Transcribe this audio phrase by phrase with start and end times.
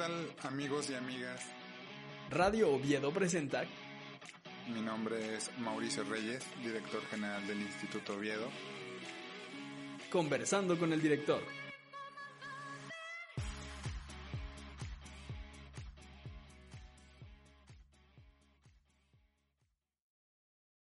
[0.00, 1.42] Hola, ¿qué tal amigos y amigas?
[2.30, 3.64] Radio Oviedo presenta.
[4.72, 8.48] Mi nombre es Mauricio Reyes, director general del Instituto Oviedo.
[10.10, 11.42] Conversando con el director.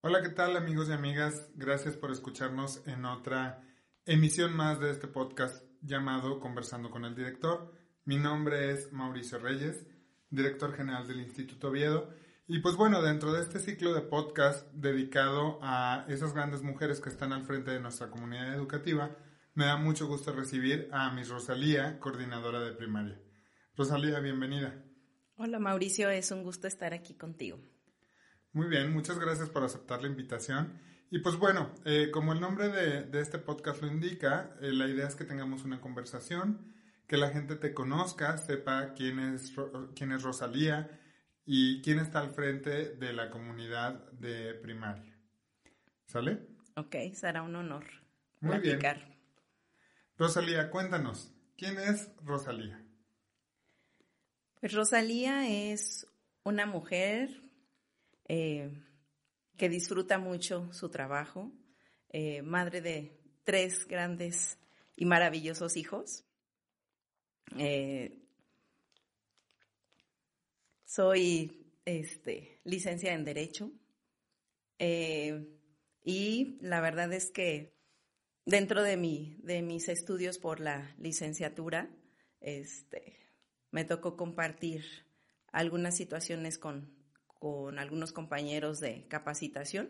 [0.01, 1.49] Hola, ¿qué tal amigos y amigas?
[1.55, 3.63] Gracias por escucharnos en otra
[4.05, 7.86] emisión más de este podcast llamado Conversando con el director.
[8.07, 9.85] Mi nombre es Mauricio Reyes,
[10.29, 12.09] director general del Instituto Oviedo.
[12.47, 17.09] Y pues bueno, dentro de este ciclo de podcast dedicado a esas grandes mujeres que
[17.09, 19.13] están al frente de nuestra comunidad educativa,
[19.55, 23.19] me da mucho gusto recibir a Miss Rosalía, coordinadora de primaria.
[23.75, 24.85] Rosalía, bienvenida.
[25.35, 27.59] Hola Mauricio, es un gusto estar aquí contigo.
[28.53, 30.79] Muy bien, muchas gracias por aceptar la invitación.
[31.11, 35.09] Y pues bueno, eh, como el nombre de, este podcast lo indica, eh, la idea
[35.09, 36.76] es que tengamos una conversación,
[37.07, 39.53] que la gente te conozca, sepa quién es,
[39.95, 40.99] quién es Rosalía
[41.45, 45.17] y quién está al frente de la comunidad de primaria.
[46.05, 46.47] ¿Sale?
[46.75, 47.85] Ok, será un honor.
[48.41, 48.79] Muy bien.
[50.17, 52.83] Rosalía, cuéntanos, ¿quién es Rosalía?
[54.59, 56.07] Pues Rosalía es
[56.43, 57.29] una mujer
[58.27, 58.71] eh,
[59.55, 61.51] que disfruta mucho su trabajo,
[62.09, 64.59] eh, madre de tres grandes
[64.95, 66.26] y maravillosos hijos.
[67.55, 68.23] Eh,
[70.85, 73.71] soy este, licencia en Derecho
[74.79, 77.77] y la verdad es que
[78.45, 81.89] dentro de, mi, de mis estudios por la licenciatura,
[82.39, 83.17] este,
[83.71, 84.83] me tocó compartir
[85.51, 86.97] algunas situaciones con
[87.39, 89.89] con algunos compañeros de capacitación,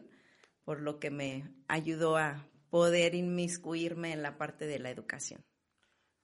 [0.64, 5.46] por lo que me ayudó a poder inmiscuirme en la parte de la educación.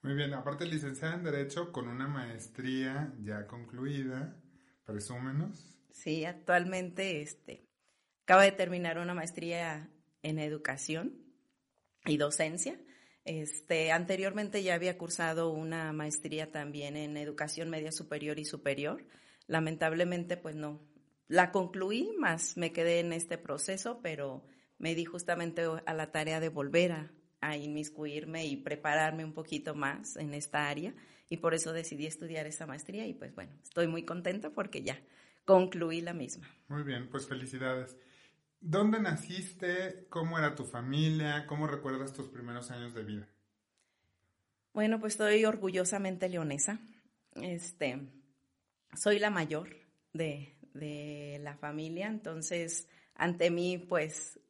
[0.04, 4.36] Muy bien, aparte licenciada en Derecho con una maestría ya concluida,
[4.84, 5.78] presúmenos.
[5.92, 7.66] Sí, actualmente este,
[8.24, 9.88] acaba de terminar una maestría
[10.22, 11.24] en Educación
[12.04, 12.78] y Docencia.
[13.24, 19.06] Este, anteriormente ya había cursado una maestría también en Educación Media Superior y Superior.
[19.46, 20.86] Lamentablemente, pues no,
[21.28, 26.40] la concluí, más me quedé en este proceso, pero me di justamente a la tarea
[26.40, 27.10] de volver a,
[27.56, 30.94] inmiscuirme y prepararme un poquito más en esta área
[31.28, 35.00] y por eso decidí estudiar esta maestría y pues bueno, estoy muy contenta porque ya
[35.44, 36.48] concluí la misma.
[36.68, 37.96] Muy bien, pues felicidades.
[38.60, 40.06] ¿Dónde naciste?
[40.08, 41.46] ¿Cómo era tu familia?
[41.46, 43.28] ¿Cómo recuerdas tus primeros años de vida?
[44.72, 46.80] Bueno, pues estoy orgullosamente leonesa.
[47.34, 48.00] Este,
[48.96, 49.68] soy la mayor
[50.12, 54.40] de, de la familia, entonces ante mí pues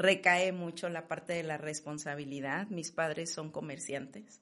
[0.00, 2.68] recae mucho la parte de la responsabilidad.
[2.70, 4.40] Mis padres son comerciantes,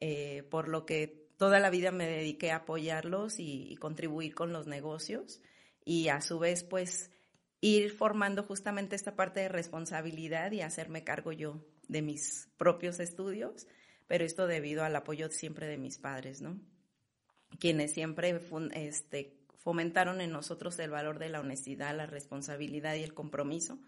[0.00, 4.68] eh, por lo que toda la vida me dediqué a apoyarlos y, contribuir con los
[4.68, 5.40] negocios
[5.84, 7.10] y a su vez pues
[7.60, 13.66] ir formando justamente esta parte de responsabilidad y hacerme cargo yo de mis propios estudios,
[14.06, 16.60] pero esto debido al apoyo siempre de mis padres, ¿no?
[17.58, 18.40] Quienes siempre
[18.74, 23.80] este, fomentaron en nosotros el valor de la honestidad, la responsabilidad y el compromiso.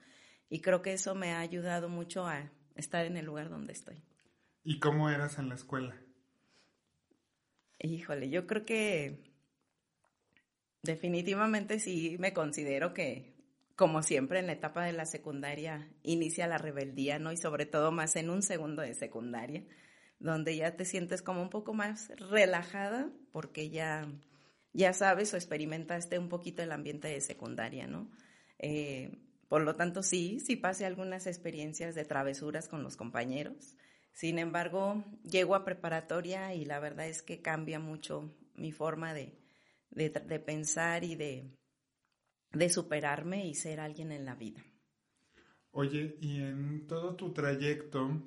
[0.48, 4.02] Y creo que eso me ha ayudado mucho a estar en el lugar donde estoy.
[4.62, 5.96] ¿Y cómo eras en la escuela?
[7.78, 9.32] Híjole, yo creo que
[10.82, 13.34] definitivamente sí me considero que,
[13.76, 17.32] como siempre, en la etapa de la secundaria inicia la rebeldía, ¿no?
[17.32, 19.64] Y sobre todo más en un segundo de secundaria,
[20.18, 24.08] donde ya te sientes como un poco más relajada porque ya
[24.74, 28.10] ya sabes o experimentaste un poquito el ambiente de secundaria, ¿no?
[28.58, 29.16] Eh,
[29.54, 33.76] por lo tanto, sí, sí pasé algunas experiencias de travesuras con los compañeros.
[34.10, 39.38] Sin embargo, llego a preparatoria y la verdad es que cambia mucho mi forma de,
[40.44, 41.56] pensar y de,
[42.50, 44.60] de superarme y ser alguien en la vida.
[45.70, 48.24] Oye, y en todo tu trayecto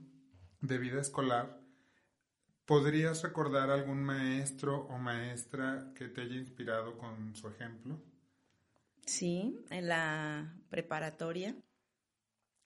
[0.62, 1.60] de vida escolar,
[2.66, 8.02] ¿Podrías recordar algún maestro o maestra que te haya inspirado con su ejemplo?
[9.06, 11.56] Sí, en la preparatoria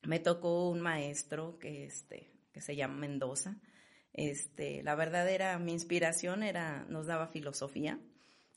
[0.03, 3.57] me tocó un maestro que, este, que se llama Mendoza.
[4.13, 8.00] Este, la verdad era, mi inspiración era, nos daba filosofía.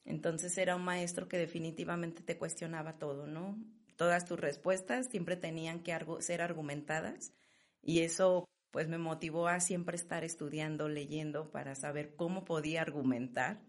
[0.05, 3.58] Entonces era un maestro que definitivamente te cuestionaba todo, ¿no?
[3.96, 7.32] Todas tus respuestas siempre tenían que ser argumentadas
[7.81, 13.62] y eso pues me motivó a siempre estar estudiando, leyendo para saber cómo podía argumentar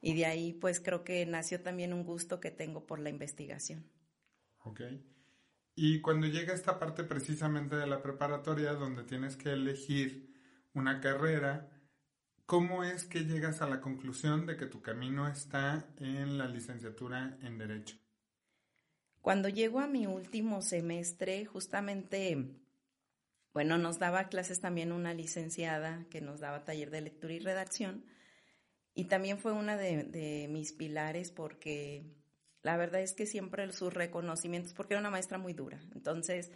[0.00, 3.88] y de ahí pues creo que nació también un gusto que tengo por la investigación.
[4.64, 4.80] Ok.
[5.80, 10.28] Y cuando llega esta parte precisamente de la preparatoria donde tienes que elegir
[10.74, 11.70] una carrera,
[12.46, 17.38] ¿cómo es que llegas a la conclusión de que tu camino está en la licenciatura
[17.42, 17.96] en Derecho?
[19.20, 22.56] Cuando llego a mi último semestre, justamente,
[23.54, 28.04] bueno, nos daba clases también una licenciada que nos daba taller de lectura y redacción.
[28.94, 32.17] Y también fue una de, de mis pilares porque
[32.62, 35.80] la verdad es que siempre sus reconocimientos, porque era una maestra muy dura.
[35.94, 36.50] Entonces,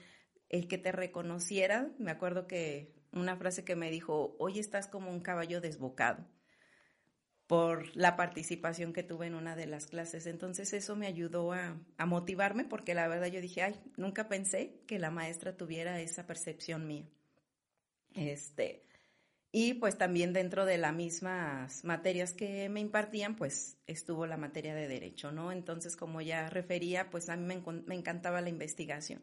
[0.48, 5.10] el que te reconociera, me acuerdo que una frase que me dijo, hoy estás como
[5.10, 6.26] un caballo desbocado
[7.46, 10.26] por la participación que tuve en una de las clases.
[10.26, 14.80] Entonces eso me ayudó a, a, motivarme porque la verdad yo dije, ay, nunca pensé
[14.86, 17.06] que la maestra tuviera esa percepción mía.
[18.14, 18.86] Este,
[19.54, 24.74] y pues también dentro de las mismas materias que me impartían, pues estuvo la materia
[24.74, 25.52] de derecho, ¿no?
[25.52, 27.44] Entonces, como ya refería, pues a mí
[27.86, 29.22] me, encantaba la investigación.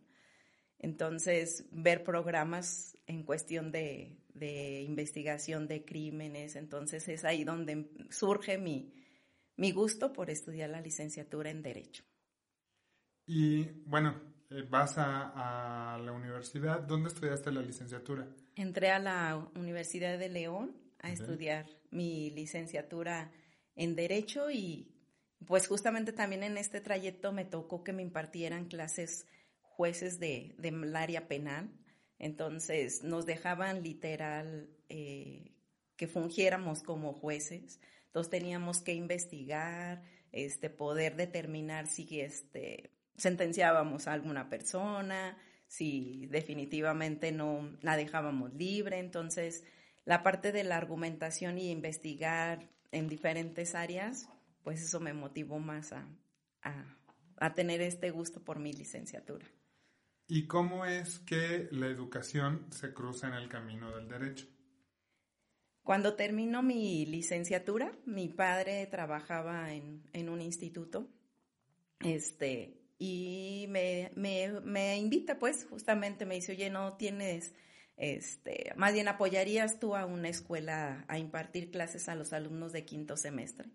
[0.78, 8.60] Entonces, ver programas en cuestión de, de, investigación de crímenes, entonces es ahí donde surge
[8.60, 8.94] mi,
[9.58, 12.04] mi gusto por estudiar la licenciatura en Derecho.
[13.26, 18.28] Y bueno, eh, vas a, a la universidad, ¿dónde estudiaste la licenciatura?
[18.62, 23.32] entré a la Universidad de León a estudiar mi licenciatura
[23.76, 24.94] en Derecho y
[25.46, 29.26] pues justamente también en este trayecto me tocó que me impartieran clases
[29.62, 31.72] jueces de, del área penal.
[32.18, 35.56] Entonces nos dejaban literal eh,
[35.96, 37.80] que fungiéramos como jueces.
[38.08, 40.04] Entonces teníamos que investigar,
[40.34, 45.38] este, poder determinar si este, sentenciábamos a alguna persona,
[45.68, 48.98] si definitivamente no la dejábamos libre.
[48.98, 49.64] Entonces,
[50.06, 54.28] la parte de la argumentación y investigar en diferentes áreas,
[54.64, 56.08] pues eso me motivó más a,
[57.38, 59.46] a, tener este gusto por mi licenciatura.
[60.28, 64.48] ¿Y cómo es que la educación se cruza en el camino del derecho?
[65.84, 71.10] Cuando termino mi licenciatura, mi padre trabajaba en, en un instituto,
[72.00, 77.56] este, y me, me, me, invita, pues, justamente me dice, oye, no tienes,
[77.96, 82.84] este, más bien apoyarías tú a una escuela a impartir clases a los alumnos de
[82.84, 83.70] quinto semestre.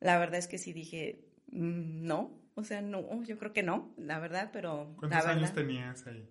[0.00, 3.94] La verdad es que sí dije, mm, no, o sea, no, yo creo que no,
[3.98, 4.96] la verdad, pero...
[4.98, 6.26] ¿Cuántos años tenías ahí?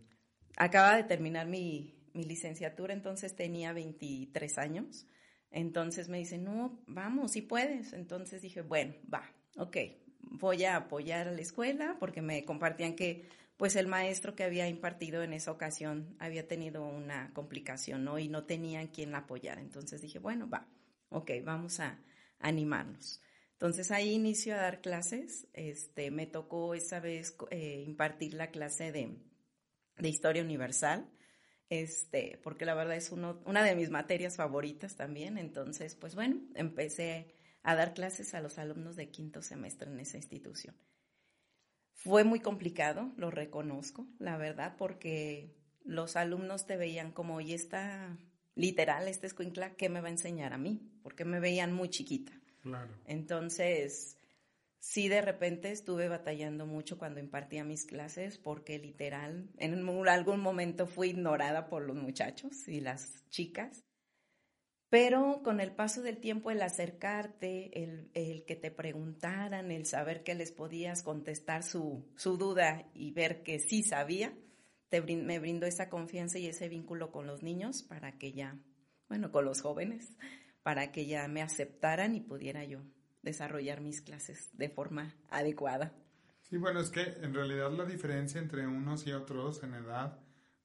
[0.57, 5.07] Acaba de terminar mi, mi licenciatura, entonces tenía 23 años.
[5.51, 7.93] Entonces me dice, no, vamos, si puedes.
[7.93, 9.77] Entonces dije, bueno, va, ok,
[10.23, 13.27] voy a apoyar a la escuela porque me compartían que
[13.57, 18.17] pues el maestro que había impartido en esa ocasión había tenido una complicación, ¿no?
[18.17, 19.61] Y no tenían quien la apoyara.
[19.61, 20.67] Entonces dije, bueno, va,
[21.09, 21.99] ok, vamos a
[22.39, 23.21] animarnos.
[23.53, 25.47] Entonces ahí inicio a dar clases.
[25.53, 29.15] Este, me tocó esa vez eh, impartir la clase de,
[29.99, 31.07] de, Historia Universal,
[31.69, 35.37] este, porque la verdad es una de mis materias favoritas también.
[35.37, 40.17] Entonces, pues bueno, empecé a dar clases a los alumnos de quinto semestre en esa
[40.17, 40.75] institución.
[41.93, 48.17] Fue muy complicado, lo reconozco, la verdad, porque los alumnos te veían como, y está
[48.55, 50.81] literal, este escuincla, ¿qué me va a enseñar a mí?
[51.03, 52.31] Porque me veían muy chiquita.
[52.61, 52.91] Claro.
[53.05, 54.17] Entonces,
[54.79, 60.87] sí de repente estuve batallando mucho cuando impartía mis clases porque literal en algún momento
[60.87, 63.83] fui ignorada por los muchachos y las chicas
[64.91, 70.35] pero con el paso del tiempo, el acercarte, el, que te preguntaran, el saber que
[70.35, 72.05] les podías contestar su,
[72.37, 74.33] duda y ver que sí sabía,
[74.89, 78.59] te, me brindó esa confianza y ese vínculo con los niños para que ya,
[79.07, 80.17] bueno, con los jóvenes,
[80.61, 82.81] para que ya me aceptaran y pudiera yo
[83.21, 85.95] desarrollar mis clases de forma adecuada.
[86.41, 90.19] Sí, bueno, es que en realidad la diferencia entre unos y otros en edad,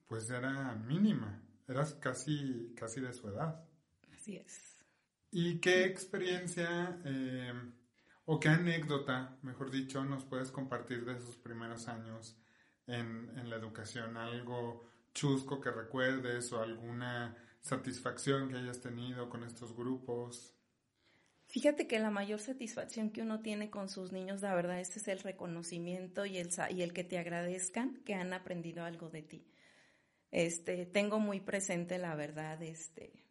[0.08, 3.64] pues era mínima, eras casi, casi de su edad.
[5.30, 7.52] ¿Y qué experiencia eh,
[8.24, 12.36] o qué anécdota, mejor dicho, nos puedes compartir de esos primeros años
[12.86, 14.16] en, en la educación?
[14.16, 20.56] ¿Algo chusco que recuerdes o alguna satisfacción que hayas tenido con estos grupos?
[21.48, 25.08] Fíjate que la mayor satisfacción que uno tiene con sus niños, la verdad, ese es
[25.08, 29.46] el reconocimiento y el, y el que te agradezcan que han aprendido algo de ti.
[30.32, 33.25] Este, tengo muy presente, la verdad, este,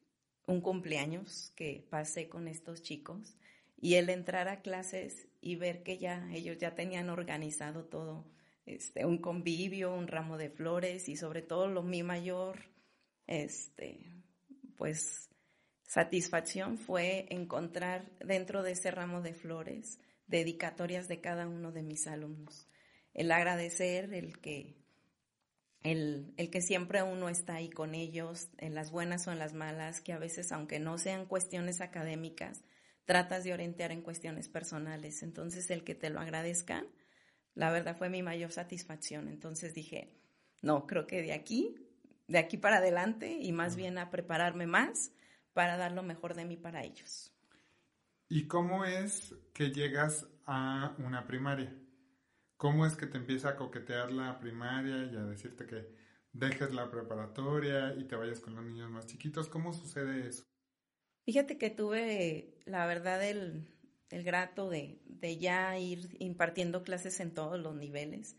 [0.47, 3.37] un cumpleaños que pasé con estos chicos
[3.77, 8.25] y el entrar a clases y ver que ya ellos ya tenían organizado todo,
[8.65, 12.59] este, un convivio, un ramo de flores y sobre todo lo mi mayor,
[13.27, 13.99] este,
[14.77, 15.29] pues
[15.83, 22.07] satisfacción fue encontrar dentro de ese ramo de flores dedicatorias de cada uno de mis
[22.07, 22.67] alumnos.
[23.13, 24.75] El agradecer, el que,
[25.85, 29.53] el, el, que siempre uno está ahí con ellos, en las buenas o en las
[29.53, 32.63] malas, que a veces, aunque no sean cuestiones académicas,
[33.05, 35.23] tratas de orientar en cuestiones personales.
[35.23, 36.87] Entonces, el que te lo agradezcan,
[37.53, 39.27] la verdad fue mi mayor satisfacción.
[39.27, 40.11] Entonces dije,
[40.61, 41.75] no, creo que de aquí,
[42.27, 45.11] de aquí para adelante y más bien a prepararme más
[45.53, 47.31] para dar lo mejor de mí para ellos.
[48.27, 51.73] ¿Y cómo es que llegas a una primaria?
[52.65, 55.85] ¿Cómo es que te empieza a coquetear la primaria y a decirte que
[56.33, 59.47] dejes la preparatoria y te vayas con los niños más chiquitos?
[59.49, 60.47] ¿Cómo sucede eso?
[61.25, 63.67] Fíjate que tuve, la verdad, el,
[64.09, 68.35] el grato de, de, ya ir impartiendo clases en todos los niveles.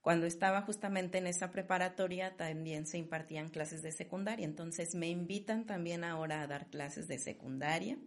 [0.00, 5.66] Cuando estaba justamente en esa preparatoria también se impartían clases de secundaria, entonces me invitan
[5.66, 7.98] también ahora a dar clases de secundaria.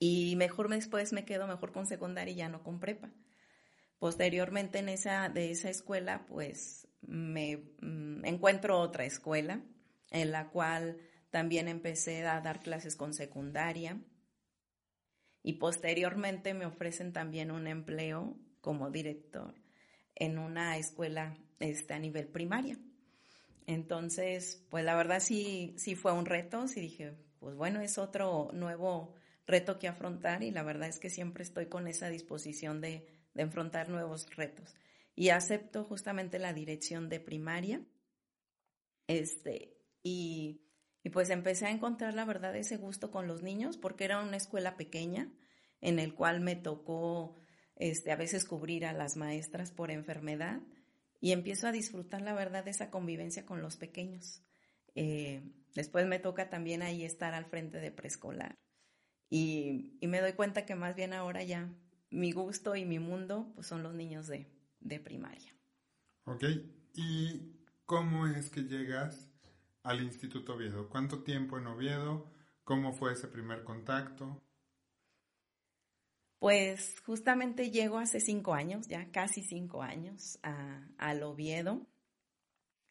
[0.00, 3.12] Y mejor después me quedo mejor con secundaria y ya no con prepa.
[4.00, 9.60] Posteriormente en esa, de esa escuela, pues me mm, encuentro otra escuela
[10.10, 10.96] en la cual
[11.28, 14.00] también empecé a dar clases con secundaria
[15.42, 19.54] y posteriormente me ofrecen también un empleo como director
[20.14, 22.78] en una escuela este, a nivel primaria.
[23.66, 28.48] Entonces, pues la verdad sí, sí fue un reto, sí dije, pues bueno, es otro
[28.54, 29.14] nuevo
[29.46, 33.42] reto que afrontar y la verdad es que siempre estoy con esa disposición de, de
[33.42, 34.74] enfrentar nuevos retos.
[35.14, 37.82] Y acepto justamente la dirección de primaria.
[39.06, 40.60] Este, y
[41.02, 44.36] y pues empecé a encontrar la verdad ese gusto con los niños porque era una
[44.36, 45.32] escuela pequeña
[45.80, 47.36] en el cual me tocó
[47.76, 50.60] este, a veces cubrir a las maestras por enfermedad
[51.20, 54.42] y empiezo a disfrutar la verdad de esa convivencia con los pequeños.
[54.94, 55.42] Eh,
[55.74, 58.58] después me toca también ahí estar al frente de preescolar
[59.30, 61.72] y, y, me doy cuenta que más bien ahora ya
[62.10, 64.46] mi gusto y mi mundo pues son los niños de,
[64.80, 65.54] de primaria.
[66.24, 66.44] Ok,
[66.94, 69.30] ¿y cómo es que llegas
[69.82, 70.88] al Instituto Oviedo?
[70.88, 72.30] ¿Cuánto tiempo en Oviedo?
[72.64, 74.42] ¿Cómo fue ese primer contacto?
[76.38, 81.86] Pues justamente llego hace cinco años, ya casi cinco años, a, al Oviedo.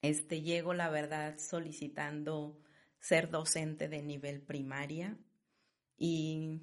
[0.01, 2.59] Este, llego, la verdad, solicitando
[2.99, 5.17] ser docente de nivel primaria
[5.97, 6.61] y,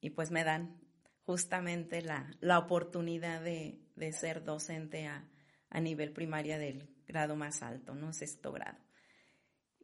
[0.00, 0.80] y pues me dan
[1.26, 5.28] justamente la, la oportunidad de, de, ser docente a,
[5.70, 8.12] a nivel primaria del grado más alto, ¿no?
[8.12, 8.78] Sexto grado.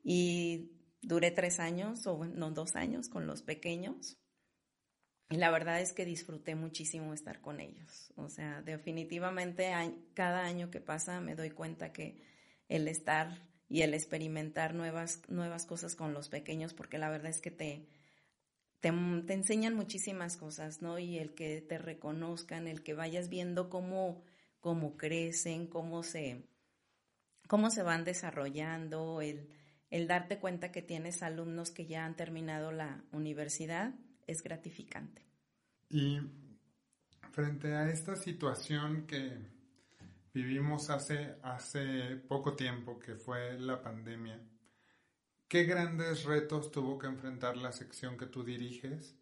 [0.03, 4.19] Y duré tres años, o no, dos años con los pequeños.
[5.31, 8.13] Y la verdad es que disfruté muchísimo estar con ellos.
[8.17, 9.73] O sea, definitivamente
[10.15, 12.21] cada año que pasa me doy cuenta que
[12.69, 17.41] el estar y el experimentar nuevas, nuevas cosas con los pequeños, porque la verdad es
[17.41, 17.87] que te,
[18.81, 20.99] te, enseñan muchísimas cosas, ¿no?
[20.99, 24.23] Y el que te reconozcan, el que vayas viendo cómo,
[24.61, 26.47] cómo crecen, cómo se,
[27.47, 29.49] cómo se van desarrollando, el,
[29.91, 33.95] el darte cuenta que tienes alumnos que ya han terminado la universidad
[34.27, 35.23] es gratificante.
[35.91, 36.19] Y
[37.33, 39.37] frente a esta situación que
[40.33, 44.41] vivimos hace, hace poco tiempo, que fue la pandemia,
[45.51, 49.17] ¿qué grandes retos tuvo que enfrentar la sección que tú diriges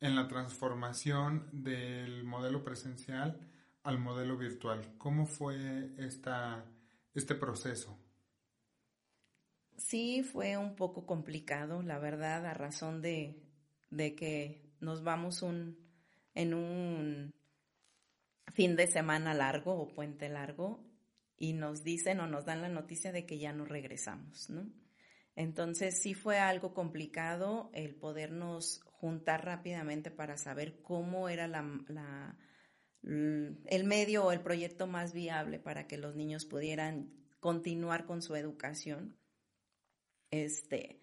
[0.00, 3.40] en la transformación del modelo presencial
[3.82, 4.94] al modelo virtual?
[4.98, 6.62] ¿Cómo fue esta,
[7.14, 7.98] este proceso?
[9.78, 13.42] Sí, fue un poco complicado, la verdad, a razón de,
[13.88, 17.30] de que nos vamos en un
[18.52, 20.84] fin de semana largo o puente largo
[21.38, 24.81] y nos dicen o nos dan la noticia de que ya no regresamos, ¿no?
[25.34, 31.46] Entonces sí fue algo complicado el podernos juntar rápidamente para saber cómo era
[33.02, 37.10] el medio o el proyecto más viable para que los niños pudieran
[37.40, 39.18] continuar con su educación.
[40.30, 41.02] Este,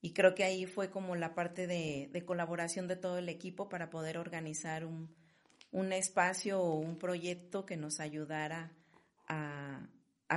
[0.00, 3.90] y creo que ahí fue como la parte de, colaboración de todo el equipo para
[3.90, 5.14] poder organizar un,
[5.92, 8.72] espacio o un proyecto que nos ayudara
[9.28, 9.88] a,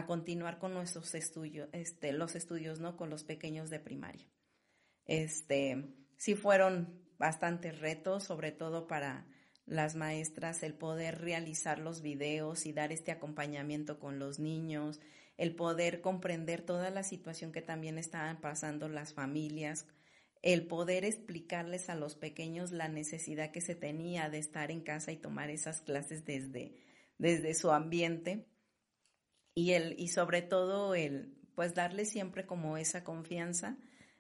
[0.05, 2.97] continuar con nuestros estudios, este, los estudios, ¿no?
[2.97, 4.27] Con los pequeños de primaria.
[5.05, 9.27] Este, sí fueron bastantes retos, sobre todo para
[9.65, 14.99] las maestras, el poder realizar los videos y dar este acompañamiento con los niños,
[15.37, 19.87] el poder comprender toda la situación que también estaban pasando las familias
[20.43, 25.13] el poder explicarles a los pequeños la necesidad que se tenía de estar en casa
[25.13, 26.75] y tomar esas clases desde,
[27.17, 28.45] desde su ambiente
[29.55, 33.77] y el y sobre todo el pues darle siempre como esa confianza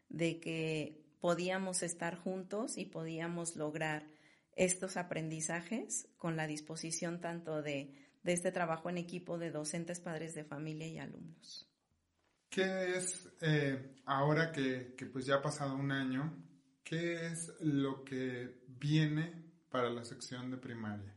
[0.09, 4.07] de que podíamos estar juntos y podíamos lograr
[4.55, 10.35] estos aprendizajes con la disposición tanto de, de este trabajo en equipo de docentes, padres
[10.35, 11.69] de familia y alumnos.
[12.49, 16.37] ¿Qué es, eh, ahora que, que, pues ya ha pasado un año,
[16.83, 19.33] qué es lo que viene
[19.71, 21.15] para la sección de primaria?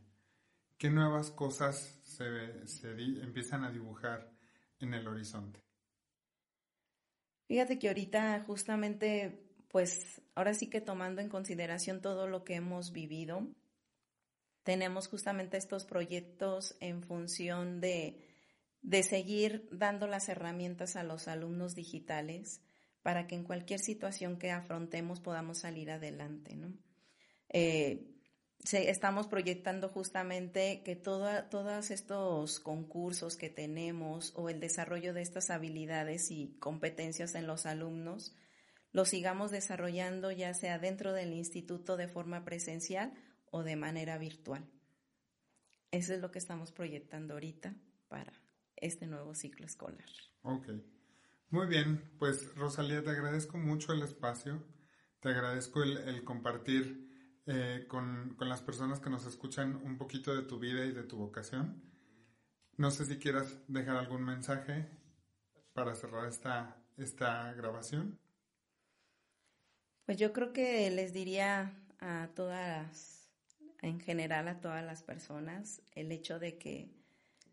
[0.77, 2.25] ¿Qué nuevas cosas se,
[3.23, 4.31] empiezan a dibujar
[4.79, 5.59] en el horizonte?
[7.47, 12.91] Fíjate que ahorita justamente, pues ahora sí que tomando en consideración todo lo que hemos
[12.91, 13.47] vivido,
[14.63, 18.23] tenemos justamente estos proyectos en función de,
[18.81, 22.61] de seguir dando las herramientas a los alumnos digitales
[23.01, 26.73] para que en cualquier situación que afrontemos podamos salir adelante, ¿no?
[27.49, 28.16] Eh,
[28.63, 36.31] estamos proyectando justamente que todos estos concursos que tenemos o el desarrollo de estas habilidades
[36.31, 38.35] y competencias en los alumnos,
[38.91, 43.13] los sigamos desarrollando ya sea dentro del instituto de forma presencial
[43.51, 44.69] o de manera virtual.
[45.91, 47.75] Eso es lo que estamos proyectando ahorita
[48.09, 48.33] para
[48.75, 50.09] este nuevo ciclo escolar.
[50.41, 50.67] Ok.
[51.49, 54.61] Muy bien, pues Rosalía, te agradezco mucho el espacio,
[55.21, 57.06] te agradezco el compartir
[57.47, 61.03] eh, con, con, las personas que nos escuchan un poquito de tu vida y de
[61.03, 61.81] tu vocación.
[62.75, 64.85] No sé si quieras dejar algún mensaje
[65.71, 68.19] para cerrar esta, esta grabación.
[70.05, 73.29] Pues yo creo que les diría a todas,
[73.81, 76.89] en general a todas las personas, el hecho de que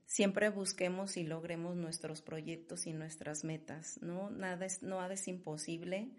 [0.06, 4.30] siempre busquemos y logremos nuestros proyectos y nuestras metas, ¿no?
[4.30, 6.10] Nada es, nada es imposible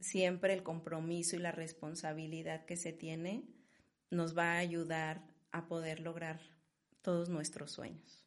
[0.00, 3.44] siempre el compromiso y la responsabilidad que se tiene
[4.10, 6.40] nos va a ayudar a poder lograr
[7.02, 8.24] todos nuestros sueños.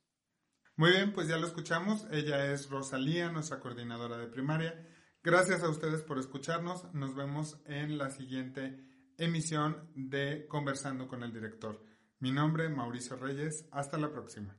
[0.75, 2.07] Muy bien, pues ya lo escuchamos.
[2.11, 4.87] Ella es Rosalía, nuestra coordinadora de primaria.
[5.21, 6.91] Gracias a ustedes por escucharnos.
[6.93, 8.79] Nos vemos en la siguiente
[9.17, 11.83] emisión de Conversando con el Director.
[12.19, 13.67] Mi nombre, Mauricio Reyes.
[13.71, 14.57] Hasta la próxima.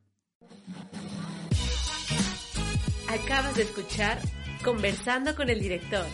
[3.08, 4.18] Acabas de escuchar
[4.64, 6.06] Conversando con el Director